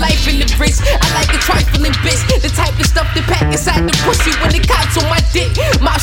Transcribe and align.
life 0.00 0.28
in 0.28 0.38
the 0.38 0.48
bricks. 0.56 0.80
I 0.80 1.06
like 1.14 1.30
a 1.34 1.38
trifling 1.38 1.92
bitch, 2.02 2.22
the 2.40 2.48
type 2.48 2.78
of 2.78 2.86
stuff 2.86 3.06
they 3.14 3.22
pack 3.22 3.42
inside 3.52 3.86
the 3.86 3.94
pussy 4.04 4.32
when 4.40 4.50
the 4.50 4.62
cops 4.66 4.96
on 4.96 5.08
my 5.10 5.17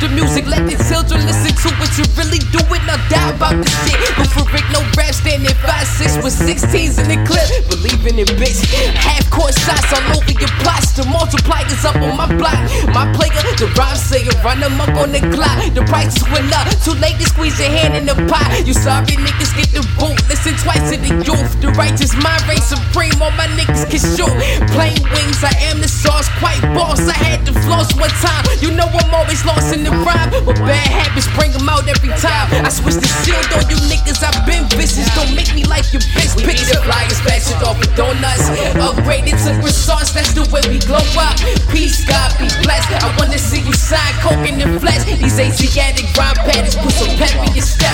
Monster 0.00 0.16
music, 0.16 0.46
let 0.48 0.64
the 0.64 0.80
children 0.88 1.20
listen 1.28 1.52
to 1.60 1.68
it. 1.76 1.92
You 2.00 2.08
really 2.16 2.40
do 2.48 2.60
it, 2.72 2.80
now 2.88 2.96
die 3.12 3.36
about 3.36 3.60
the 3.60 3.68
shit. 3.84 4.00
But 4.16 4.32
for 4.32 4.48
Rick, 4.48 4.64
no 4.72 4.80
rap 4.96 5.12
standing 5.12 5.52
5'6 5.60 6.24
with 6.24 6.32
16s 6.32 6.96
in 6.96 7.04
the 7.04 7.20
clip. 7.28 7.44
Believing 7.68 8.16
in 8.16 8.24
bitch. 8.40 8.64
Half 8.96 9.28
court 9.28 9.52
shots 9.52 9.92
all 9.92 10.16
over 10.16 10.32
your 10.32 10.48
plots. 10.64 10.96
The 10.96 11.04
multipliers 11.04 11.84
up 11.84 12.00
on 12.00 12.16
my 12.16 12.24
block. 12.32 12.56
My 12.96 13.12
player, 13.12 13.44
the 13.60 13.68
rhyme 13.76 13.96
sayer, 13.96 14.32
run 14.40 14.60
them 14.64 14.80
up 14.80 14.96
on 14.96 15.12
the 15.12 15.20
clock. 15.36 15.60
The 15.76 15.84
prices 15.84 16.24
went 16.32 16.48
up. 16.56 16.64
Too 16.80 16.96
late 16.96 17.20
to 17.20 17.26
squeeze 17.28 17.60
your 17.60 17.68
hand 17.68 17.92
in 17.92 18.08
the 18.08 18.16
pot. 18.24 18.48
You 18.64 18.72
sorry 18.72 19.20
niggas 19.20 19.52
get 19.52 19.68
the 19.76 19.84
boot. 20.00 20.16
Listen 20.32 20.56
twice 20.64 20.80
to 20.88 20.96
the 20.96 21.12
youth. 21.28 21.60
The 21.60 21.76
righteous 21.76 22.16
mind 22.16 22.40
reign 22.48 22.64
supreme. 22.64 23.20
All 23.20 23.36
my 23.36 23.52
niggas 23.52 23.84
can 23.92 24.00
shoot. 24.00 24.32
Plain 24.72 24.96
wings, 25.12 25.44
I 25.44 25.52
am 25.68 25.84
the 25.84 25.92
sauce. 25.92 26.32
Quite 26.40 26.64
boss. 26.72 27.04
I 27.04 27.12
had 27.20 27.39
floss 27.70 27.94
one 27.94 28.10
time. 28.18 28.42
You 28.58 28.74
know 28.74 28.90
I'm 28.90 29.14
always 29.14 29.46
lost 29.46 29.70
in 29.70 29.86
the 29.86 29.94
rhyme. 29.94 30.30
But 30.42 30.58
bad 30.66 30.90
habits 30.90 31.30
bring 31.38 31.54
them 31.54 31.70
out 31.70 31.86
every 31.86 32.10
time. 32.18 32.50
I 32.66 32.68
switch 32.68 32.98
the 32.98 33.06
shield 33.22 33.46
on 33.54 33.64
you 33.70 33.78
niggas. 33.86 34.20
I've 34.26 34.42
been 34.42 34.66
vicious. 34.74 35.06
Don't 35.14 35.30
make 35.38 35.54
me 35.54 35.62
like 35.70 35.86
your 35.94 36.02
bitch. 36.10 36.34
Picture 36.42 36.74
the 36.74 36.82
flyers, 36.82 37.22
it 37.22 37.62
off 37.62 37.78
with 37.78 37.94
donuts. 37.94 38.50
Upgraded 38.74 39.38
to 39.46 39.54
resource, 39.62 40.10
that's 40.10 40.34
the 40.34 40.44
way 40.50 40.62
we 40.66 40.82
glow 40.82 41.02
up. 41.14 41.38
Peace, 41.70 42.02
God 42.04 42.34
be 42.42 42.50
blessed. 42.66 42.90
I 42.90 43.08
wanna 43.16 43.38
see 43.38 43.62
you 43.62 43.72
sign 43.72 44.12
coke 44.20 44.42
in 44.42 44.58
the 44.58 44.66
flesh. 44.80 45.06
These 45.06 45.38
Asiatic 45.38 46.10
rhyme 46.18 46.34
patterns 46.42 46.74
put 46.74 46.92
some 46.92 47.14
pep 47.16 47.34
in 47.46 47.54
your 47.54 47.64
step. 47.64 47.89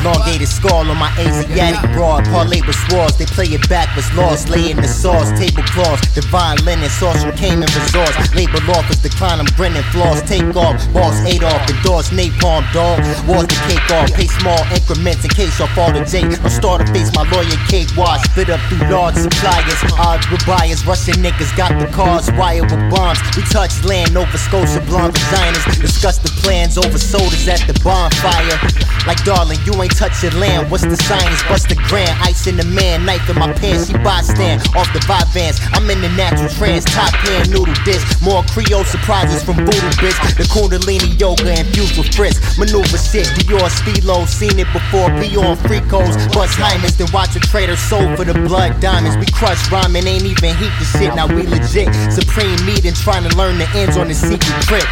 Elongated 0.00 0.48
skull 0.48 0.90
on 0.90 0.96
my 0.96 1.10
Asiatic 1.18 1.90
broad. 1.92 2.24
Parlay 2.26 2.60
with 2.62 2.76
swords, 2.88 3.16
they 3.18 3.26
play 3.26 3.46
it 3.46 3.68
backwards. 3.68 4.12
Lost, 4.14 4.48
lay 4.48 4.70
in 4.70 4.76
the 4.76 4.88
sauce, 4.88 5.30
tablecloths. 5.38 6.14
Divine 6.14 6.58
linen, 6.64 6.88
sauce 6.90 7.22
from 7.22 7.32
Cayman 7.36 7.68
resorts. 7.74 8.16
Label 8.34 8.62
off 8.72 8.88
is 8.90 8.98
decline, 9.02 9.40
I'm 9.40 9.50
grinning. 9.56 9.82
Flaws 9.94 10.22
take 10.22 10.54
off. 10.56 10.76
Boss 10.92 11.18
Adolf, 11.26 11.62
endorse 11.68 12.10
napalm, 12.10 12.64
dog. 12.72 13.00
Wars 13.26 13.46
the 13.46 13.58
cake 13.66 13.90
off. 13.90 14.12
Pay 14.14 14.26
small 14.26 14.60
increments 14.72 15.24
in 15.24 15.30
case 15.30 15.58
y'all 15.58 15.68
fall 15.74 15.92
to. 15.92 16.00
I'm 16.00 16.48
starting 16.48 16.86
to 16.86 16.92
face 16.92 17.10
my 17.14 17.28
lawyer 17.30 17.58
cake 17.68 17.90
wash. 17.96 18.22
Spit 18.30 18.50
up 18.50 18.60
through 18.68 18.88
large 18.88 19.16
suppliers. 19.16 19.78
Odds 19.98 20.30
with 20.30 20.44
buyers. 20.46 20.86
Russian 20.86 21.20
niggas 21.22 21.54
got 21.56 21.74
the 21.78 21.86
cars 21.90 22.30
wired 22.32 22.70
with 22.70 22.82
bombs. 22.90 23.18
We 23.36 23.42
touch 23.50 23.84
land 23.84 24.16
over 24.16 24.38
Scotia 24.38 24.80
blonde 24.86 25.14
designers. 25.14 25.64
Discuss 25.78 26.18
the 26.18 26.30
plans 26.42 26.78
over 26.78 26.98
sodas 26.98 27.48
at 27.48 27.66
the 27.66 27.74
bonfire. 27.82 28.58
Like, 29.06 29.22
darling, 29.24 29.58
you 29.64 29.74
ain't 29.82 29.96
touching 29.98 30.30
land. 30.38 30.70
What's 30.70 30.86
the 30.86 30.96
science? 30.96 31.42
Bust 31.50 31.68
the 31.68 31.74
grand. 31.90 32.14
Ice 32.22 32.46
in 32.46 32.56
the 32.56 32.64
man. 32.64 33.04
Knife 33.04 33.28
in 33.28 33.34
my 33.34 33.52
pants. 33.52 33.90
She 33.90 33.98
box 33.98 34.30
stand. 34.30 34.62
Off 34.78 34.86
the 34.94 35.02
vibe 35.10 35.26
vans. 35.34 35.58
I'm 35.74 35.90
in 35.90 36.00
the 36.00 36.08
natural 36.14 36.48
trance. 36.48 36.84
Top 36.86 37.10
pan 37.26 37.50
noodle 37.50 37.74
dish. 37.82 38.00
More 38.22 38.46
Creole 38.54 38.86
surprises 38.86 39.42
from 39.42 39.56
Voodoo 39.58 39.92
bitch. 39.98 40.18
The 40.38 40.46
Kundalini 40.54 41.18
yoga 41.18 41.50
infused 41.50 41.98
with 41.98 42.14
fritz. 42.14 42.38
Maneuver 42.56 42.96
shit. 42.96 43.26
Dior 43.42 43.66
Stilo. 43.66 44.24
Seen 44.26 44.56
it 44.62 44.70
before. 44.70 45.10
Be 45.18 45.34
on 45.34 45.58
freakos. 45.66 46.14
Bust 46.32 46.54
Hymens. 46.54 46.96
Then 46.96 47.10
watch 47.12 47.34
a 47.34 47.40
trader 47.40 47.76
sold 47.76 48.16
for 48.16 48.24
the 48.24 48.34
blood 48.46 48.78
diamonds. 48.80 49.18
We 49.18 49.26
crush 49.26 49.58
rhyming. 49.72 50.06
Ain't 50.06 50.22
even 50.22 50.54
heat 50.54 50.72
the 50.78 50.86
shit. 50.94 51.10
Now 51.18 51.26
we 51.26 51.42
legit. 51.42 51.90
Supreme 52.14 52.54
meeting. 52.64 52.94
Trying 52.94 53.28
to 53.28 53.36
learn 53.36 53.58
the 53.58 53.66
ends 53.74 53.96
on 53.96 54.06
the 54.06 54.14
secret 54.14 54.62
trip. 54.62 54.86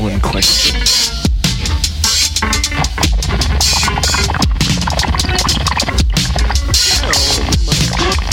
One 0.00 0.20
question. 0.20 0.59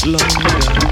London. 0.08 0.87